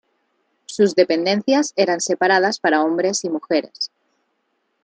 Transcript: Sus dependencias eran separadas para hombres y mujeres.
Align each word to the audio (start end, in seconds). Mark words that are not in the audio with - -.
Sus 0.65 0.95
dependencias 0.95 1.73
eran 1.75 2.01
separadas 2.01 2.59
para 2.59 2.83
hombres 2.83 3.23
y 3.23 3.29
mujeres. 3.29 3.91